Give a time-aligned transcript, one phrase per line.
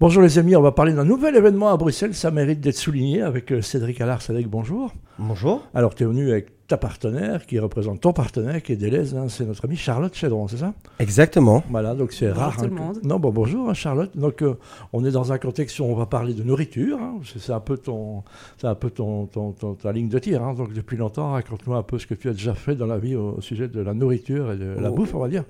[0.00, 3.20] Bonjour les amis, on va parler d'un nouvel événement à Bruxelles, ça mérite d'être souligné
[3.20, 4.22] avec euh, Cédric Allard.
[4.22, 4.94] Cédric, bonjour.
[5.18, 5.68] Bonjour.
[5.74, 9.26] Alors tu es venu avec ta partenaire, qui représente ton partenaire, qui est Deleuze, hein,
[9.28, 10.72] c'est notre amie Charlotte Chedron, c'est ça?
[11.00, 11.62] Exactement.
[11.68, 12.56] Voilà, donc c'est rare.
[12.56, 13.06] tout le hein, que-.
[13.06, 14.10] Non, bon, bonjour hein, Charlotte.
[14.16, 14.54] Donc euh,
[14.92, 17.76] on est dans un contexte où on va parler de nourriture, hein, c'est un peu,
[17.76, 18.22] ton,
[18.58, 20.42] c'est un peu ton, ton- ton- ta ligne de tir.
[20.44, 20.54] hein.
[20.54, 23.16] donc depuis longtemps, raconte-nous un peu ce que tu as déjà fait dans la vie
[23.16, 24.94] au, au sujet de la nourriture et de la Oh.
[24.94, 25.44] bouffe, on va dire.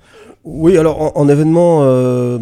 [0.44, 2.38] Oui, alors en, en événement euh,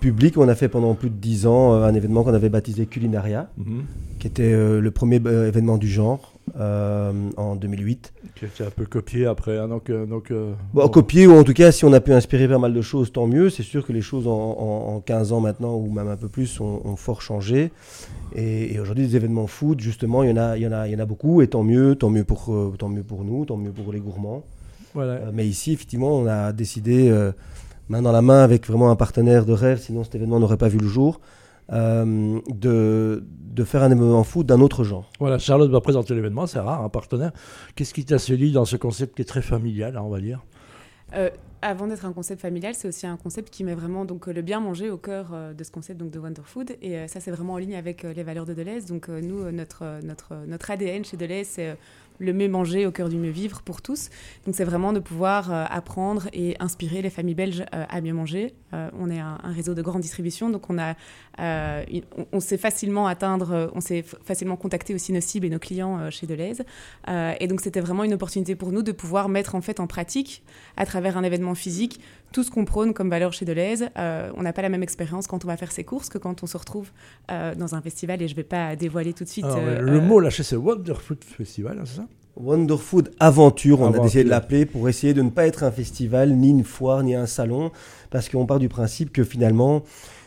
[0.00, 2.86] public, on a fait pendant plus de dix ans euh, un événement qu'on avait baptisé
[2.86, 3.82] Culinaria, Mhm.
[4.20, 8.12] qui était euh, le premier euh, événement du genre en 2008.
[8.34, 9.58] Qui a été un peu copié après.
[9.58, 10.88] hein, donc, euh, donc, euh, Bon, bon.
[10.88, 13.26] Copier, ou en tout cas, si on a pu inspirer pas mal de choses, tant
[13.26, 13.50] mieux.
[13.50, 16.28] C'est sûr que les choses en, en- en 15 ans maintenant, ou même un peu
[16.28, 17.72] plus, ont, ont fort changé.
[18.34, 20.86] Et, et aujourd'hui, des événements food, justement, il y, en a, il, y en a,
[20.88, 23.24] il y en a beaucoup, et tant mieux, tant mieux pour, euh, tant mieux pour
[23.24, 24.42] nous, tant mieux pour les gourmands.
[24.94, 25.12] Voilà.
[25.12, 27.32] Euh, mais ici, effectivement, on a décidé, euh,
[27.88, 30.68] main dans la main, avec vraiment un partenaire de rêve, sinon cet événement n'aurait pas
[30.68, 31.20] vu le jour,
[31.72, 35.10] euh, de, de faire un événement foot d'un autre genre.
[35.18, 37.32] Voilà, Charlotte va présenter l'événement, c'est rare, un partenaire.
[37.74, 40.44] Qu'est-ce qui t'a séduit dans ce concept qui est très familial, hein, on va dire?
[41.14, 41.30] Euh,
[41.62, 44.60] avant d'être un concept familial, c'est aussi un concept qui met vraiment donc, le bien
[44.60, 46.76] manger au cœur euh, de ce concept donc, de Wonder Food.
[46.82, 48.86] Et euh, ça, c'est vraiment en ligne avec euh, les valeurs de Deleuze.
[48.86, 51.74] Donc, euh, nous, notre, euh, notre, euh, notre ADN chez Deleuze, c'est euh,
[52.18, 54.10] le mieux manger au cœur du mieux vivre pour tous.
[54.44, 58.12] Donc, c'est vraiment de pouvoir euh, apprendre et inspirer les familles belges euh, à mieux
[58.12, 58.54] manger.
[58.72, 60.94] Euh, on est un, réseau de grande distribution, donc on, a,
[62.32, 66.26] on, sait facilement atteindre, on sait facilement contacter aussi nos cibles et nos clients chez
[66.26, 66.62] Deleuze.
[67.08, 70.42] Et donc, c'était vraiment une opportunité pour nous de pouvoir mettre en fait en pratique
[70.76, 72.00] à travers un événement physique
[72.36, 73.86] tout ce qu'on prône comme valeur chez Deleuze.
[73.96, 76.42] Euh, on n'a pas la même expérience quand on va faire ses courses que quand
[76.42, 76.90] on se retrouve
[77.30, 79.46] euh, dans un festival et je ne vais pas dévoiler tout de suite.
[79.46, 82.06] Alors, euh, Le euh, mot lâché, c'est Wonderfood Festival, hein, c'est ça
[82.36, 84.02] Wonder Food Aventure, on Aventure.
[84.02, 87.02] a décidé de l'appeler pour essayer de ne pas être un festival, ni une foire,
[87.02, 87.70] ni un salon,
[88.10, 89.82] parce qu'on part du principe que finalement,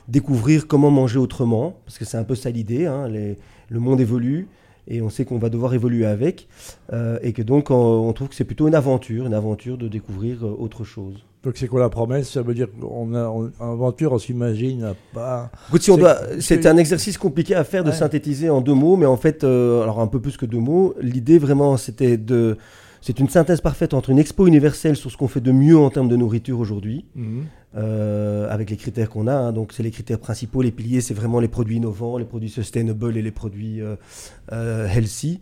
[0.07, 3.37] découvrir comment manger autrement, parce que c'est un peu ça l'idée, hein, les-
[3.69, 4.47] le monde évolue,
[4.87, 6.47] et on sait qu'on va devoir évoluer avec,
[6.91, 9.87] euh, et que donc on, on trouve que c'est plutôt une aventure, une aventure de
[9.87, 11.23] découvrir autre chose.
[11.43, 12.29] Donc c'est quoi la promesse?
[12.31, 15.49] Ça veut dire qu'on a on, aventure, on s'imagine à pas.
[15.69, 17.95] Écoute, si on C'est- doit, c'est- c'est un exercice compliqué à faire de Ouais.
[17.95, 20.95] synthétiser en deux mots, mais en fait, euh, alors un peu plus que deux mots.
[20.99, 22.57] L'idée vraiment, c'était de,
[22.99, 25.89] c'est une synthèse parfaite entre une expo universelle sur ce qu'on fait de mieux en
[25.89, 27.43] termes de nourriture aujourd'hui, Mhm.
[27.77, 29.33] euh, avec les critères qu'on a.
[29.33, 29.51] hein.
[29.53, 33.15] donc, c'est les critères principaux, les piliers, c'est vraiment les produits innovants, les produits sustainable
[33.15, 35.39] et les produits euh, healthy.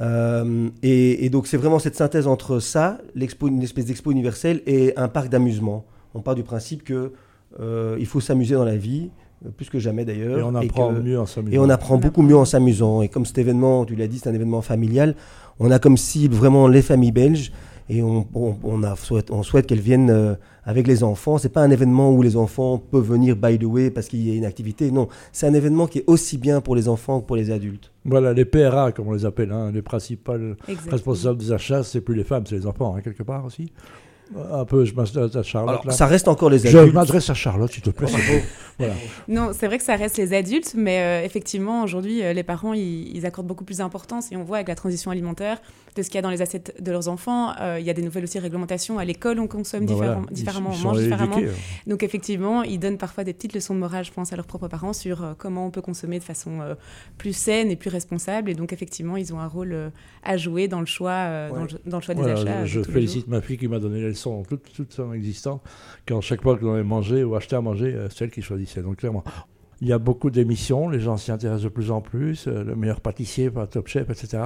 [0.00, 4.62] Euh, et, et donc, c'est vraiment cette synthèse entre ça, l'expo, une espèce d'expo universelle,
[4.66, 5.84] et un parc d'amusement.
[6.14, 7.12] On part du principe que
[7.60, 9.10] euh, il faut s'amuser dans la vie,
[9.44, 10.38] euh, plus que jamais d'ailleurs.
[10.38, 11.54] Et on apprend que- mieux en s'amusant.
[11.54, 13.02] et on apprend beaucoup mieux en s'amusant.
[13.02, 15.14] Et comme cet événement, tu l'as dit, c'est un événement familial,
[15.58, 17.52] on a comme cible vraiment les familles belges.
[17.92, 20.34] Et on, on, on a souhaite, on souhaite qu'elles viennent euh,
[20.70, 21.36] avec les enfants.
[21.36, 24.30] C'est pas un événement où les enfants peuvent venir by the way parce qu'il y
[24.30, 24.92] a une activité.
[24.92, 27.90] Non, c'est un événement qui est aussi bien pour les enfants que pour les adultes.
[28.04, 30.92] Voilà, les PRA, comme on les appelle, hein, les principales exactement.
[30.92, 33.72] responsables des achats, c'est plus les femmes, c'est les enfants, hein, quelque part aussi.
[34.52, 35.70] Un peu, je m'adresse à Charlotte.
[35.70, 35.92] Alors, là.
[35.92, 36.94] ça reste encore les Je adultes.
[36.94, 38.06] m'adresse à Charlotte, s'il te plaît.
[38.08, 38.44] c'est beau.
[38.78, 38.94] voilà.
[39.28, 42.72] Non, c'est vrai que ça reste les adultes, mais euh, effectivement, aujourd'hui, euh, les parents,
[42.72, 45.60] ils, ils accordent beaucoup plus d'importance et on voit avec la transition alimentaire
[45.96, 47.52] de ce qu'il y a dans les assiettes de leurs enfants.
[47.60, 48.98] euh, il y a des nouvelles aussi réglementations.
[49.00, 51.36] À l'école, on consomme Ben différem- ils- différemment, ils on mange différemment.
[51.38, 51.80] éduqués, hein.
[51.88, 54.68] Donc effectivement, ils donnent parfois des petites leçons de morale, je pense, à leurs propres
[54.68, 56.74] parents sur euh, comment on peut consommer de façon euh,
[57.18, 58.48] plus saine et plus responsable.
[58.50, 59.90] Et donc effectivement, ils ont un rôle euh,
[60.22, 62.64] à jouer dans le choix, euh, dans, le, dans le choix des Voilà, achats.
[62.66, 65.60] je je félicite ma fille qui m'a donné les leçons toute, toute son existence.
[66.06, 68.42] Quand chaque fois que l'on avait mangé ou acheté à manger, euh, c'est elle qui
[68.42, 68.82] choisissait.
[68.82, 69.24] Donc clairement,
[69.80, 72.76] il y a beaucoup d'émissions, les gens s'y intéressent de plus en plus, euh, le
[72.76, 74.42] meilleur pâtissier Top Chef, etc.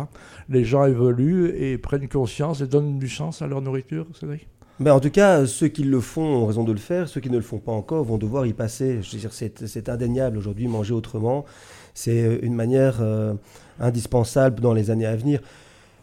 [0.48, 4.48] Les gens évoluent et prennent conscience et donnent du sens à leur nourriture, Cédric?
[4.80, 7.08] Ben, en tout cas, ceux qui le font ont raison de le faire.
[7.08, 9.02] Ceux qui ne le font pas encore vont devoir y passer.
[9.02, 11.44] Je c'est, indéniable aujourd'hui, manger autrement.
[11.94, 13.34] C'est une manière euh,
[13.78, 15.40] indispensable dans les années à venir.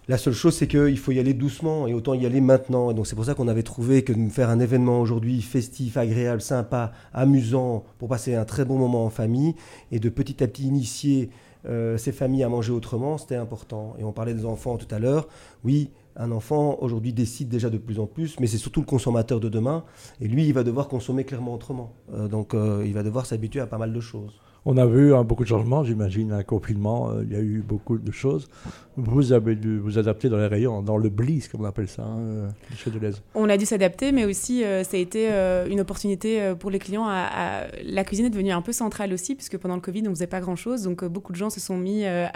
[0.07, 2.89] La seule chose, c'est qu'il faut y aller doucement et autant y aller maintenant.
[2.89, 5.95] Et donc, c'est pour ça qu'on avait trouvé que de faire un événement aujourd'hui festif,
[5.95, 9.53] agréable, sympa, amusant, pour passer un très bon moment en famille
[9.91, 11.29] et de petit à petit initier
[11.67, 13.95] euh, ces familles à manger autrement, c'était important.
[13.99, 15.27] Et on parlait des enfants tout à l'heure.
[15.63, 19.39] Oui, un enfant aujourd'hui décide déjà de plus en plus, mais c'est surtout le consommateur
[19.39, 19.83] de demain.
[20.19, 21.93] Et lui, il va devoir consommer clairement autrement.
[22.13, 24.41] Euh, donc, euh, il va devoir s'habituer à pas mal de choses.
[24.63, 27.63] On a vu hein, beaucoup de changements, j'imagine, un confinement, euh, il y a eu
[27.67, 28.47] beaucoup de choses.
[28.95, 32.03] Vous avez dû vous adapter dans les rayons, dans le bliss, comme on appelle ça,
[32.03, 33.23] hein, euh, chez Deleuze.
[33.33, 36.77] On a dû s'adapter, mais aussi euh, ça a été euh, une opportunité pour les
[36.77, 37.05] clients.
[37.07, 40.11] À, à- La cuisine est devenue un peu centrale aussi, puisque pendant le Covid, on
[40.11, 42.29] faisait pas grand-chose, donc beaucoup de gens se sont mis à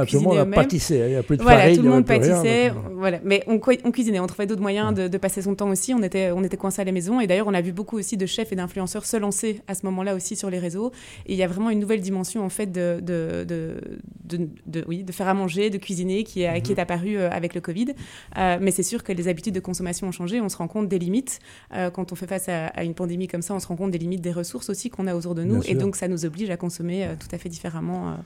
[0.00, 1.82] Ah, tout le monde cuisiner pâtissé, hein, il n'y a plus de Voilà, farine, tout
[1.84, 3.20] le monde rien, pâtissait, donc, voilà.
[3.22, 3.58] Mais on
[3.92, 5.94] cuisinait, on trouvait d'autres moyens de, de passer son temps aussi.
[5.94, 7.20] On était, on était coincés à la maison.
[7.20, 9.86] Et d'ailleurs, on a vu beaucoup aussi de chefs et d'influenceurs se lancer à ce
[9.86, 10.90] moment-là aussi sur les réseaux.
[11.26, 14.84] Et il y a vraiment vraiment une nouvelle dimension en fait de, de, de, de,
[14.86, 16.80] oui, de faire à manger, de cuisiner qui est, qui est mhm.
[16.80, 17.94] apparue euh, avec le Covid.
[18.36, 20.40] Euh, mais c'est sûr que les habitudes de consommation ont changé.
[20.40, 21.40] On se rend compte des limites.
[21.74, 23.98] Euh, quand on fait face à, une pandémie comme ça, on se rend compte des
[23.98, 25.62] limites des ressources aussi qu'on a autour de nous.
[25.64, 28.16] et donc, ça nous oblige à consommer tout à fait différemment.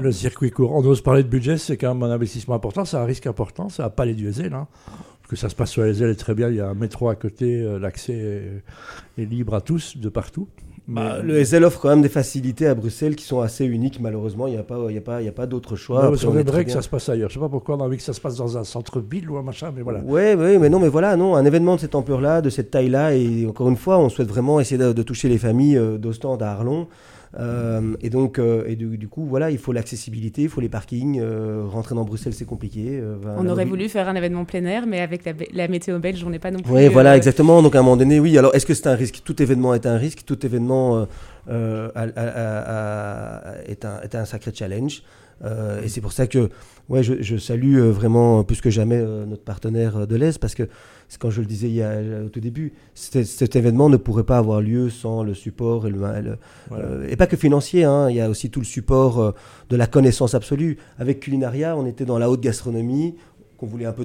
[0.00, 0.72] Le circuit court.
[0.72, 3.68] On ose parler de budget, c'est quand même un investissement important, c'est un risque important,
[3.68, 4.66] ça n'a pas les du Hein
[5.28, 6.48] que ça se passe sur les ailes est très bien.
[6.48, 8.62] Il y a un métro à côté, l'accès
[9.18, 10.48] est, libre à tous, de partout.
[10.88, 14.46] Bah, le SL offre quand même des facilités à Bruxelles qui sont assez uniques, malheureusement.
[14.46, 16.12] Il n'y a pas, a pas, il a pas d'autre choix.
[16.16, 17.28] C'est vrai que ça se passe ailleurs.
[17.28, 19.28] Je ne sais pas pourquoi on a envie que ça se passe dans un centre-ville
[19.28, 20.00] ou un machin, mais voilà.
[20.04, 23.14] Oui, ouais, mais non, mais voilà, non, un événement de cette ampleur-là, de cette taille-là,
[23.16, 26.52] et encore une fois, on souhaite vraiment essayer de, toucher les familles euh, d'Ostende à
[26.52, 26.86] Arlon.
[27.38, 31.20] Euh, et donc, euh, et du, coup, voilà, il faut l'accessibilité, il faut les parkings.
[31.20, 33.02] Euh, rentrer dans Bruxelles, c'est compliqué.
[33.36, 36.38] on aurait voulu faire un événement plein air, mais avec la, météo belge, on n'est
[36.38, 36.72] pas non plus.
[36.72, 37.62] Oui, voilà, exactement.
[37.62, 38.36] Donc, à un moment donné, oui.
[38.38, 39.22] Alors, est-ce que c'est un risque?
[39.24, 40.24] Tout événement est un risque.
[40.24, 41.06] Tout événement
[41.48, 41.52] est,
[43.84, 45.02] un, est un sacré challenge.
[45.44, 46.50] Et c'est pour ça que
[46.88, 50.68] ouais, je, je salue vraiment plus que jamais notre partenaire de l'Est parce que
[51.18, 54.38] quand je le disais il y a, au tout début, cet événement ne pourrait pas
[54.38, 56.00] avoir lieu sans le support et le,
[56.72, 57.84] euh, et pas que financier.
[57.84, 59.32] Hein, il y a aussi tout le support euh,
[59.70, 60.78] de la connaissance absolue.
[60.98, 63.14] Avec Culinaria, on était dans la haute gastronomie
[63.56, 64.04] qu'on voulait un peu,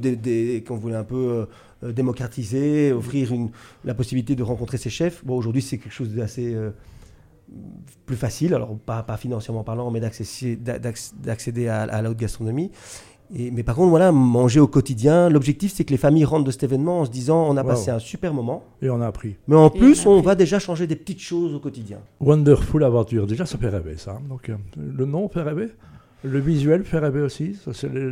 [0.65, 1.47] qu'on voulait un peu
[1.83, 3.49] euh, démocratiser, offrir une,
[3.83, 5.25] la possibilité de rencontrer ses chefs.
[5.25, 6.55] Bon, aujourd'hui, c'est quelque chose d'assez
[8.05, 12.71] plus facile, alors pas, pas financièrement parlant, mais d'accéder à, à, la haute gastronomie
[13.31, 16.63] mais par contre, voilà, manger au quotidien, l'objectif c'est que les familles rentrent de cet
[16.63, 18.63] événement en se disant on a passé un super moment.
[18.81, 19.37] Et on a appris.
[19.47, 21.99] Mais en plus, on, va déjà changer des petites choses au quotidien.
[22.19, 24.19] Wonderful Aventure, déjà ça fait rêver ça.
[24.27, 25.69] Donc euh, le nom fait rêver?
[26.23, 27.57] Le visuel fait rêver aussi,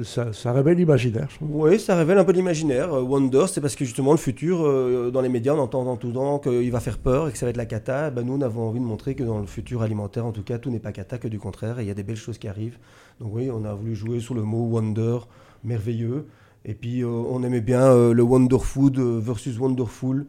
[0.03, 1.29] ça, révèle l'imaginaire.
[1.41, 2.91] Oui, ça révèle un peu l'imaginaire.
[2.93, 6.07] Euh, Wonder, c'est parce que justement le futur, euh, dans les médias, on entend tout
[6.07, 8.09] le temps qu'il va faire peur et que ça va être la cata.
[8.09, 10.57] Ben, nous, on avons envie de montrer que dans le futur alimentaire, en tout cas,
[10.57, 12.47] tout n'est pas cata, que du contraire, et il y a des belles choses qui
[12.47, 12.79] arrivent.
[13.19, 15.19] Donc oui, on a voulu jouer sur le mot Wonder,
[15.63, 16.25] merveilleux.
[16.65, 20.25] Et puis, euh, on aimait bien le Wonder Food versus Wonderful.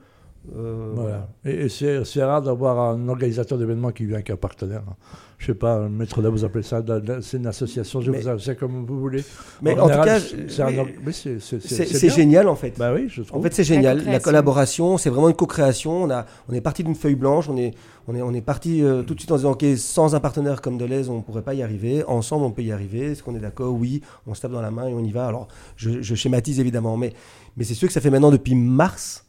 [0.49, 1.29] Voilà.
[1.45, 4.83] Et, c'est rare d'avoir un organisateur d'événements qui vient avec un partenaire.
[4.89, 4.97] Hein
[5.41, 6.85] je sais pas, maître là, vous appelez ça,
[7.23, 9.25] c'est une association, je vous appelle comme vous voulez.
[9.63, 12.75] Mais en, tout cas, c'est génial en fait.
[12.77, 13.41] Bah oui, je trouve.
[13.41, 14.05] En fait, c'est génial.
[14.05, 16.03] La, collaboration, c'est vraiment une co-création.
[16.05, 17.73] On, a, on est parti d'une feuille blanche, on est,
[18.07, 20.61] on est, on est parti euh, tout de suite en disant, ok, sans un partenaire
[20.61, 22.05] comme Deleuze, on ne pourrait pas y arriver.
[22.07, 23.13] Ensemble, on peut y arriver.
[23.13, 23.73] Est-ce qu'on est, d'accord?
[23.73, 25.27] Oui, on se tape dans la main et on y va.
[25.27, 27.15] Alors, je, je schématise évidemment, mais,
[27.57, 29.25] mais c'est sûr que ça fait maintenant depuis mars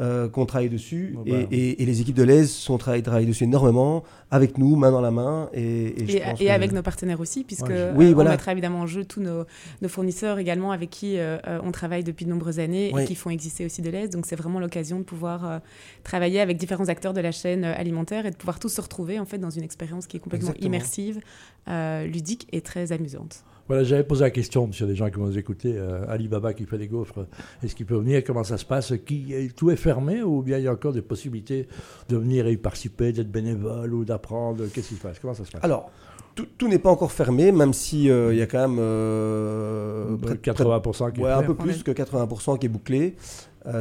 [0.00, 1.16] euh, qu'on travaille dessus.
[1.24, 1.36] Bah.
[1.50, 5.12] et, les équipes de l'AISE sont travaillent, travaillent dessus énormément, avec nous, main dans la
[5.12, 5.48] main.
[5.54, 5.94] Et,
[6.40, 9.46] et, avec nos partenaires aussi, puisque oui, on mettra évidemment en jeu tous nos,
[9.88, 13.30] fournisseurs également avec qui euh, euh, on travaille depuis de nombreuses années et qui font
[13.30, 14.10] exister aussi de l'AISE.
[14.10, 15.60] Donc c'est vraiment l'occasion de pouvoir
[16.02, 19.26] travailler avec différents acteurs de la chaîne alimentaire et de pouvoir tous se retrouver en
[19.26, 21.20] fait dans une expérience qui est complètement immersive,
[21.68, 23.44] ludique et très amusante.
[23.66, 26.66] Voilà, j'avais posé la question, monsieur, des gens qui vont nous écouter, euh, Alibaba qui
[26.66, 27.26] fait des gaufres,
[27.62, 30.64] est-ce qu'il peut venir Comment ça se passe qui, Tout est fermé ou bien il
[30.64, 31.66] y a encore des possibilités
[32.10, 35.46] de venir et y participer, d'être bénévole ou d'apprendre Qu'est-ce qui se passe Comment ça
[35.46, 35.64] se passe?
[35.64, 35.90] Alors,
[36.34, 40.34] tout, n'est pas encore fermé, même si euh, il y a quand même euh, près,
[40.34, 43.16] 80% qui ouais, un peu plus que 80% qui est bouclé.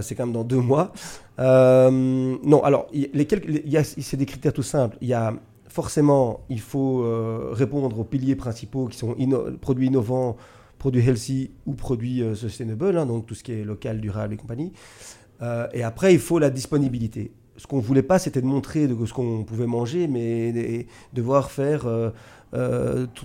[0.01, 0.93] c'est quand même dans deux mois.
[1.39, 3.27] non, alors, les
[3.83, 4.97] c'est des critères tout simples.
[5.01, 5.33] Il y a
[5.73, 9.15] forcément, il faut euh, répondre aux piliers principaux qui sont
[9.59, 10.37] produits innovants,
[10.77, 14.37] produits healthy ou produits euh, sustainable, hein, donc tout ce qui est local, durable et
[14.37, 14.71] compagnie.
[15.41, 17.31] Euh, et après, il faut la disponibilité.
[17.57, 20.85] Ce qu'on ne voulait pas, c'était de montrer de, ce qu'on pouvait manger, mais de,
[21.13, 21.87] devoir faire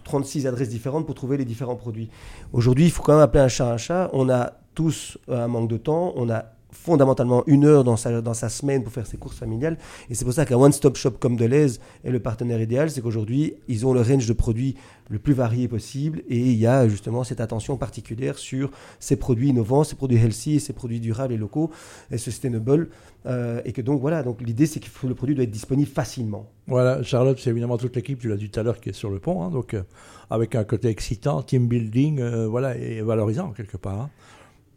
[0.04, 2.08] 36 adresses différentes pour trouver les différents produits.
[2.54, 4.08] Aujourd'hui, il faut quand même appeler un chat un chat.
[4.14, 6.46] On a tous un manque de temps, on a
[6.82, 9.76] fondamentalement une heure dans sa, dans sa semaine pour faire ses courses familiales.
[10.08, 12.90] Et c'est pour ça qu'un one-stop shop comme Deleuze est le partenaire idéal.
[12.90, 14.76] C'est qu'aujourd'hui, ils ont le range de produits
[15.10, 18.70] le plus varié possible et il y a justement cette attention particulière sur
[19.00, 21.70] ces produits innovants, ces produits healthy, ces produits durables et locaux
[22.10, 22.88] et sustainable.
[23.26, 26.46] Euh, et que donc voilà, donc l'idée c'est que le produit doit être disponible facilement.
[26.66, 29.10] Voilà, Charlotte, c'est évidemment toute l'équipe, tu l'as dit tout à l'heure, qui est sur
[29.10, 29.82] le pont, hein, donc euh,
[30.30, 34.00] avec un côté excitant, team building, euh, voilà, et valorisant quelque part.
[34.02, 34.10] Hein.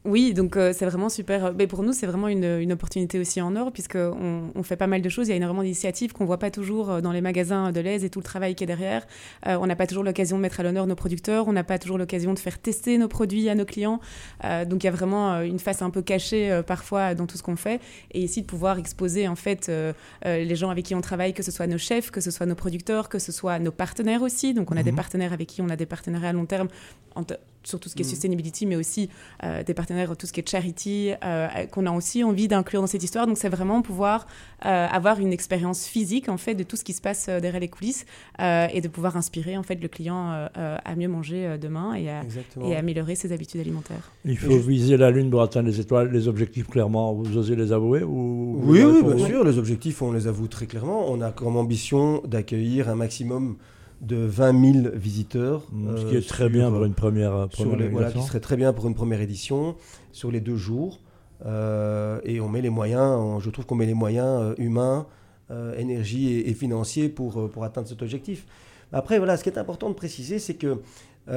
[0.03, 1.53] Oui, donc euh, c'est vraiment super.
[1.53, 4.87] Mais pour nous, c'est vraiment une, une, opportunité aussi en or, puisqu'on on fait pas
[4.87, 5.27] mal de choses.
[5.27, 8.03] Il y a énormément d'initiatives qu'on voit pas toujours euh, dans les magasins de l'aise
[8.03, 9.05] et tout le travail qui est derrière.
[9.45, 11.77] Euh, on n'a pas toujours l'occasion de mettre à l'honneur nos producteurs, on n'a pas
[11.77, 13.99] toujours l'occasion de faire tester nos produits à nos clients.
[14.43, 17.55] donc il y a vraiment une face un peu cachée parfois dans tout ce qu'on
[17.55, 17.79] fait.
[18.11, 19.71] Et ici, de pouvoir exposer en fait
[20.25, 22.55] les gens avec qui on travaille, que ce soit nos chefs, que ce soit nos
[22.55, 24.53] producteurs, que ce soit nos partenaires aussi.
[24.53, 24.97] Donc on a des mhm.
[24.97, 26.67] partenaires avec qui on a des partenariats à long terme
[27.63, 28.11] sur tout ce qui est mhm.
[28.11, 29.09] sustainability, mais aussi
[29.65, 31.11] des partenaires partenaires, tout ce qui est charity,
[31.71, 33.27] qu'on a aussi envie d'inclure dans cette histoire.
[33.27, 34.27] Donc c'est vraiment pouvoir
[34.61, 38.05] avoir une expérience physique en fait de tout ce qui se passe derrière les coulisses
[38.39, 42.21] et de pouvoir inspirer en fait le client à mieux manger demain et à,
[42.63, 44.11] et améliorer ses habitudes alimentaires.
[44.25, 47.13] Il faut viser la lune pour atteindre les étoiles, les objectifs clairement.
[47.13, 49.43] Vous osez les avouer ou Oui, oui, bien sûr.
[49.43, 51.11] Les objectifs, on les avoue très clairement.
[51.11, 53.57] On a comme ambition d'accueillir un maximum
[54.01, 55.63] de 20 000 visiteurs.
[55.71, 58.73] Mmh, ce qui est très bien pour une première, première Voilà, qui serait très bien
[58.73, 59.75] pour une première édition
[60.11, 60.99] sur les deux jours.
[61.45, 65.07] Euh, et on met les moyens, je trouve qu'on met les moyens euh, humains,
[65.49, 68.45] euh, énergie et, financiers pour, pour atteindre cet objectif.
[68.93, 70.81] Après, voilà, ce qui est important de préciser, c'est que
[71.27, 71.33] il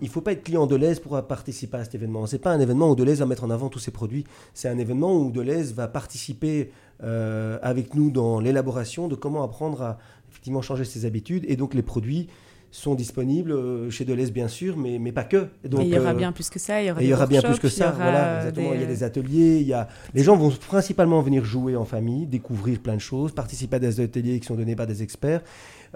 [0.00, 2.24] ne faut pas être client de Deleuze pour participer à cet événement.
[2.24, 4.24] Ce n'est pas un événement où Deleuze va mettre en avant tous ses produits.
[4.54, 9.98] C'est un événement où Deleuze va participer avec nous dans l'élaboration de comment apprendre à,
[10.34, 12.28] effectivement changer ses habitudes et donc les produits
[12.72, 15.46] sont disponibles euh, chez Deleuze bien sûr, mais, mais pas que.
[15.64, 16.82] donc, il y aura euh, bien plus que ça.
[16.82, 17.92] Il y aura, il y aura bien plus que ça.
[17.92, 18.74] Voilà, exactement.
[18.74, 19.60] Il y a des ateliers.
[19.60, 19.86] Il y a...
[20.12, 24.00] Les gens vont principalement venir jouer en famille, découvrir plein de choses, participer à des
[24.00, 25.42] ateliers qui sont donnés par des experts.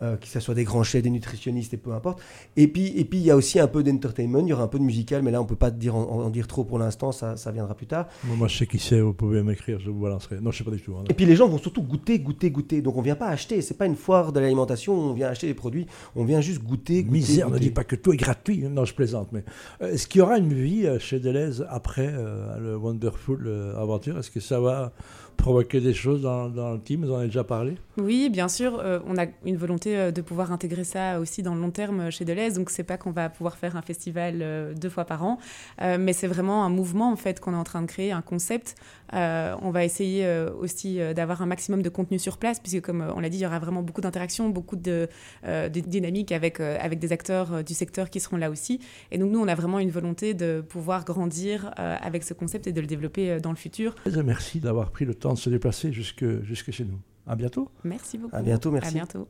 [0.03, 2.21] Euh, que ce soit des grands chefs, des nutritionnistes et peu importe.
[2.57, 4.69] Et puis, et puis il y a aussi un peu d'entertainment, il y aura un
[4.69, 7.37] peu de musical, mais là on peut pas dire, en, dire trop pour l'instant, ça,
[7.37, 8.07] ça, viendra plus tard.
[8.23, 10.37] Moi, je sais qui c'est, vous pouvez m'écrire, je vous balancerai.
[10.41, 10.95] Non, je sais pas du tout.
[10.95, 11.05] Hein.
[11.11, 12.81] et puis les gens vont surtout goûter, goûter, goûter.
[12.81, 15.55] Donc on vient pas acheter, c'est pas une foire de l'alimentation, on vient acheter des
[15.55, 17.03] produits, on vient juste goûter.
[17.03, 18.59] goûter Misère, ne dit pas que tout est gratuit.
[18.69, 19.43] Non, je plaisante, mais
[19.83, 22.13] euh, est-ce qu'il y aura une vie euh, chez Deleuze après
[22.61, 24.19] le Wonderful Aventure?
[24.19, 24.93] Est-ce que ça va
[25.39, 27.77] provoquer des choses dans, dans, le team Vous en avez déjà parlé?
[27.97, 28.79] Oui, bien sûr.
[28.81, 32.11] Euh, on a une volonté euh, de pouvoir intégrer ça aussi dans le long terme
[32.11, 32.55] chez Deleuze.
[32.55, 35.39] Donc, c'est pas qu'on va pouvoir faire un festival euh, deux fois par an,
[35.81, 38.75] mais c'est vraiment un mouvement en fait qu'on est en train de créer, un concept.
[39.13, 40.27] on va essayer
[40.61, 43.47] aussi d'avoir un maximum de contenu sur place, puisque comme on l'a dit, il y
[43.47, 45.09] aura vraiment beaucoup d'interactions, beaucoup de,
[45.45, 48.81] de dynamiques avec, avec des acteurs du secteur qui seront là aussi.
[49.13, 52.73] Et donc, nous, on a vraiment une volonté de pouvoir grandir avec ce concept et
[52.73, 53.95] de le développer dans le futur.
[54.25, 56.99] Merci d'avoir pris le temps de se déplacer jusque, jusque chez nous.
[57.27, 57.71] À bientôt.
[57.85, 58.35] Merci beaucoup.
[58.35, 58.89] À bientôt, merci.
[58.89, 59.29] À bientôt.